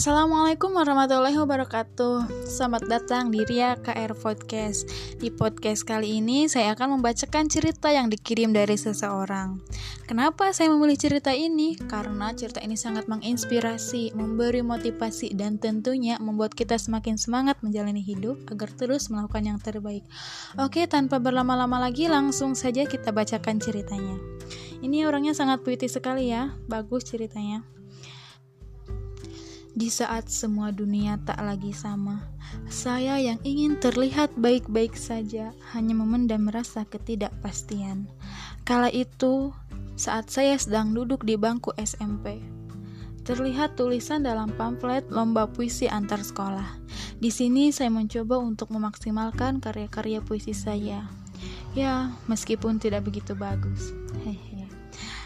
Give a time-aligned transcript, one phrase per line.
[0.00, 2.48] Assalamualaikum warahmatullahi wabarakatuh.
[2.48, 4.88] Selamat datang di Ria KR Podcast.
[5.20, 9.60] Di podcast kali ini saya akan membacakan cerita yang dikirim dari seseorang.
[10.08, 11.76] Kenapa saya memilih cerita ini?
[11.76, 18.40] Karena cerita ini sangat menginspirasi, memberi motivasi Dan tentunya membuat kita semakin semangat menjalani hidup
[18.48, 20.08] Agar terus melakukan yang terbaik.
[20.56, 24.16] Oke, tanpa berlama-lama lagi langsung saja kita bacakan ceritanya.
[24.80, 27.79] Ini orangnya sangat puitis sekali ya, bagus ceritanya
[29.74, 32.26] di saat semua dunia tak lagi sama,
[32.66, 38.10] saya yang ingin terlihat baik-baik saja hanya memendam rasa ketidakpastian.
[38.66, 39.54] Kala itu,
[39.94, 42.42] saat saya sedang duduk di bangku SMP,
[43.22, 46.66] terlihat tulisan dalam pamflet lomba puisi antar sekolah.
[47.20, 51.06] Di sini saya mencoba untuk memaksimalkan karya-karya puisi saya.
[51.76, 53.94] Ya, meskipun tidak begitu bagus.
[54.26, 54.59] Hehe.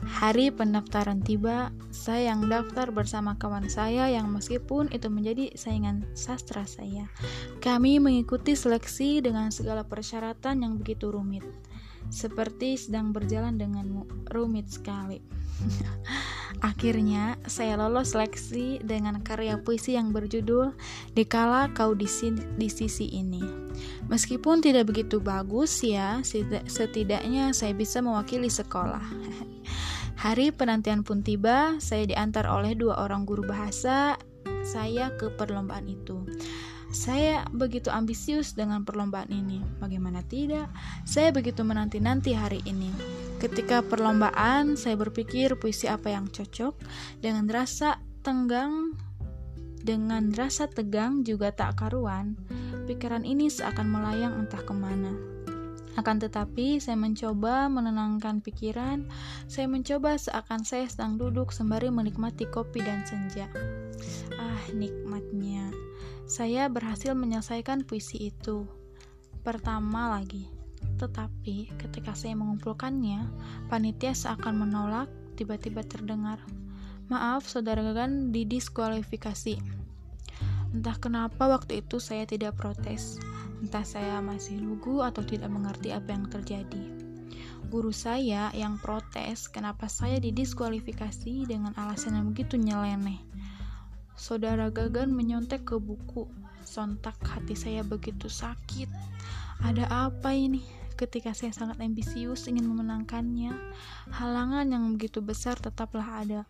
[0.00, 6.64] Hari pendaftaran tiba, saya yang daftar bersama kawan saya yang meskipun itu menjadi saingan sastra
[6.64, 7.04] saya.
[7.60, 11.44] Kami mengikuti seleksi dengan segala persyaratan yang begitu rumit.
[12.08, 15.20] Seperti sedang berjalan dengan rumit sekali.
[16.60, 20.72] Akhirnya, saya lolos seleksi dengan karya puisi yang berjudul
[21.12, 22.08] Dikala Kau di,
[22.56, 23.44] di Sisi Ini.
[24.08, 26.20] Meskipun tidak begitu bagus ya,
[26.66, 29.04] setidaknya saya bisa mewakili sekolah.
[30.20, 34.20] Hari penantian pun tiba, saya diantar oleh dua orang guru bahasa
[34.60, 36.28] saya ke perlombaan itu.
[36.92, 39.64] Saya begitu ambisius dengan perlombaan ini.
[39.80, 40.68] Bagaimana tidak?
[41.08, 42.92] Saya begitu menanti-nanti hari ini.
[43.40, 46.76] Ketika perlombaan, saya berpikir puisi apa yang cocok
[47.24, 48.92] dengan rasa tenggang
[49.80, 52.36] dengan rasa tegang juga tak karuan.
[52.84, 55.39] Pikiran ini seakan melayang entah ke mana.
[56.00, 59.04] Akan tetapi, saya mencoba menenangkan pikiran.
[59.52, 63.44] Saya mencoba seakan saya sedang duduk sembari menikmati kopi dan senja.
[64.40, 65.68] Ah, nikmatnya.
[66.24, 68.64] Saya berhasil menyelesaikan puisi itu.
[69.44, 70.48] Pertama lagi.
[70.96, 73.28] Tetapi, ketika saya mengumpulkannya,
[73.68, 76.40] panitia seakan menolak, tiba-tiba terdengar.
[77.12, 79.60] Maaf, saudara Gagan didiskualifikasi.
[80.72, 83.20] Entah kenapa waktu itu saya tidak protes.
[83.60, 86.84] Entah saya masih lugu atau tidak mengerti apa yang terjadi.
[87.70, 93.20] Guru saya yang protes kenapa saya didiskualifikasi dengan alasan yang begitu nyeleneh.
[94.18, 96.26] Saudara Gagan menyontek ke buku.
[96.66, 98.90] Sontak hati saya begitu sakit.
[99.62, 100.60] Ada apa ini?
[100.98, 103.56] Ketika saya sangat ambisius ingin memenangkannya,
[104.12, 106.44] halangan yang begitu besar tetaplah ada.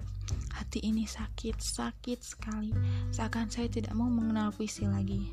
[0.51, 2.75] Hati ini sakit, sakit sekali.
[3.15, 5.31] Seakan saya tidak mau mengenal puisi lagi.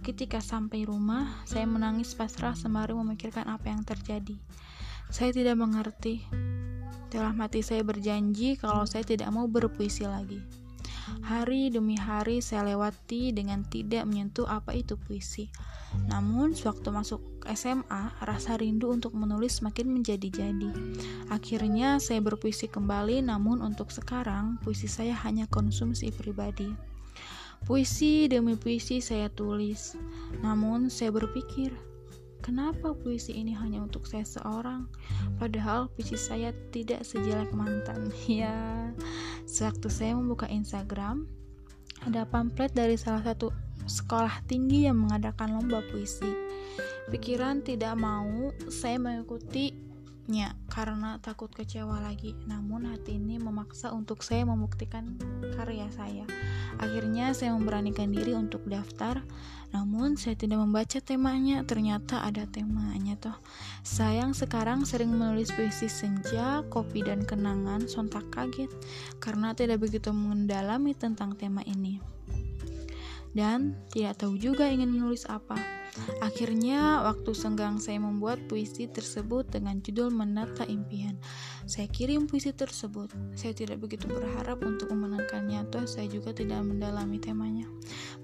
[0.00, 4.40] Ketika sampai rumah, saya menangis pasrah sembari memikirkan apa yang terjadi.
[5.12, 6.24] Saya tidak mengerti.
[7.12, 10.40] Dalam hati saya berjanji kalau saya tidak mau berpuisi lagi.
[11.20, 15.52] Hari demi hari saya lewati dengan tidak menyentuh apa itu puisi.
[16.06, 20.70] Namun, sewaktu masuk SMA, rasa rindu untuk menulis semakin menjadi-jadi.
[21.28, 26.89] Akhirnya, saya berpuisi kembali, namun untuk sekarang, puisi saya hanya konsumsi pribadi.
[27.68, 29.94] Puisi demi puisi saya tulis,
[30.40, 31.70] namun saya berpikir,
[32.40, 34.88] kenapa puisi ini hanya untuk saya seorang,
[35.36, 38.08] padahal puisi saya tidak sejelek mantan.
[38.26, 38.90] Ya,
[39.44, 41.28] sewaktu saya membuka Instagram,
[42.08, 43.52] ada pamflet dari salah satu
[43.84, 46.28] sekolah tinggi yang mengadakan lomba puisi.
[47.10, 49.89] Pikiran tidak mau saya mengikuti
[50.30, 52.38] nya karena takut kecewa lagi.
[52.46, 55.18] Namun hati ini memaksa untuk saya membuktikan
[55.58, 56.22] karya saya.
[56.78, 59.26] Akhirnya saya memberanikan diri untuk daftar.
[59.74, 61.66] Namun saya tidak membaca temanya.
[61.66, 63.34] Ternyata ada temanya toh.
[63.82, 68.70] Sayang sekarang sering menulis puisi senja, kopi dan kenangan sontak kaget
[69.18, 71.98] karena tidak begitu mendalami tentang tema ini.
[73.34, 75.79] Dan tidak tahu juga ingin menulis apa.
[76.22, 81.18] Akhirnya, waktu senggang saya membuat puisi tersebut dengan judul Menata Impian.
[81.70, 83.14] Saya kirim puisi tersebut.
[83.38, 87.70] Saya tidak begitu berharap untuk memenangkannya, toh saya juga tidak mendalami temanya.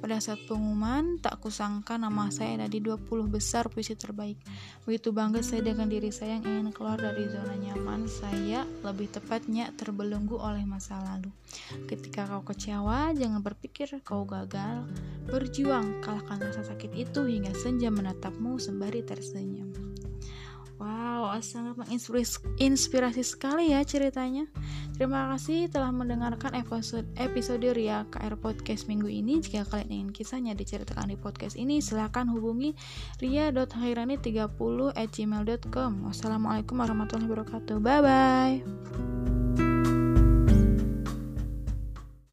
[0.02, 4.34] Pada saat pengumuman, tak kusangka nama saya ada di 20 besar puisi terbaik.
[4.82, 9.70] Begitu bangga saya dengan diri saya yang ingin keluar dari zona nyaman saya, lebih tepatnya
[9.78, 11.30] terbelenggu oleh masa lalu.
[11.86, 14.90] Ketika kau kecewa, jangan berpikir kau gagal.
[15.30, 19.95] Berjuang, kalahkan rasa sakit itu hingga senja menatapmu sembari tersenyum.
[20.76, 24.44] Wow, sangat menginspirasi sekali ya ceritanya.
[24.92, 29.40] Terima kasih telah mendengarkan episode episode Ria KR Podcast minggu ini.
[29.40, 32.76] Jika kalian ingin kisahnya diceritakan di podcast ini, silahkan hubungi
[33.20, 35.90] ria.hairani30 at gmail.com.
[36.12, 37.76] Wassalamualaikum warahmatullahi wabarakatuh.
[37.80, 39.35] Bye-bye.